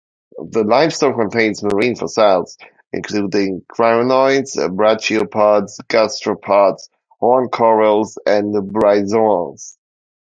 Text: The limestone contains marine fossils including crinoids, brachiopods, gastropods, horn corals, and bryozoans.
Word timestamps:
The 0.49 0.63
limestone 0.63 1.13
contains 1.13 1.61
marine 1.61 1.95
fossils 1.95 2.57
including 2.91 3.63
crinoids, 3.71 4.55
brachiopods, 4.75 5.77
gastropods, 5.89 6.89
horn 7.19 7.49
corals, 7.49 8.17
and 8.25 8.51
bryozoans. 8.51 9.77